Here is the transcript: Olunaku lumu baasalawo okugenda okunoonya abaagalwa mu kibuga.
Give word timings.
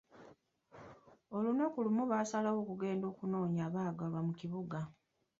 Olunaku 1.35 1.77
lumu 1.85 2.03
baasalawo 2.11 2.57
okugenda 2.63 3.05
okunoonya 3.11 3.61
abaagalwa 3.67 4.19
mu 4.27 4.33
kibuga. 4.39 4.79